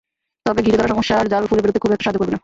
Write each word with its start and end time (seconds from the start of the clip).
তবে 0.47 0.59
ঘিরে 0.65 0.77
ধরা 0.79 0.91
সমস্যার 0.93 1.29
জাল 1.33 1.43
ফুঁড়ে 1.49 1.63
বেরোতে 1.63 1.83
খুব 1.83 1.91
একটা 1.93 2.03
সাহায্য 2.05 2.19
করবে 2.19 2.33
না। 2.35 2.39